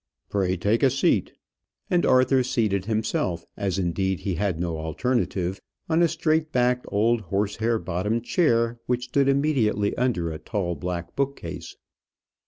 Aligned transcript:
"Pray 0.31 0.57
take 0.57 0.81
a 0.81 0.89
seat." 0.89 1.31
And 1.87 2.07
Arthur 2.07 2.41
seated 2.43 2.85
himself 2.85 3.45
as, 3.55 3.77
indeed, 3.77 4.21
he 4.21 4.33
had 4.33 4.59
no 4.59 4.79
alternative 4.79 5.61
on 5.87 6.01
a 6.01 6.07
straight 6.07 6.51
backed 6.51 6.87
old 6.89 7.21
horsehair 7.21 7.77
bottomed 7.77 8.25
chair 8.25 8.79
which 8.87 9.03
stood 9.09 9.29
immediately 9.29 9.95
under 9.97 10.31
a 10.31 10.39
tall 10.39 10.73
black 10.73 11.15
book 11.15 11.35
case. 11.35 11.75